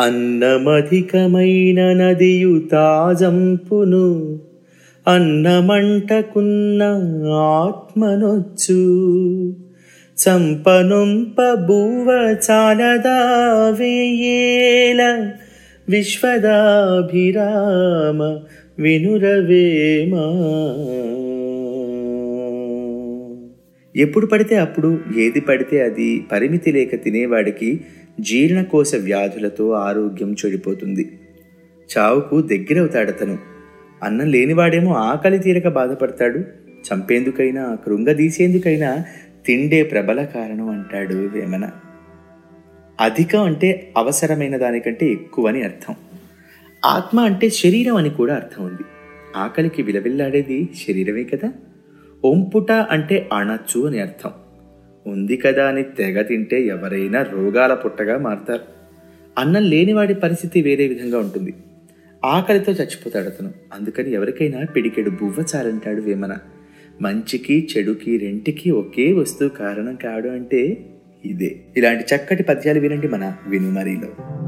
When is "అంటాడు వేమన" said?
40.68-41.70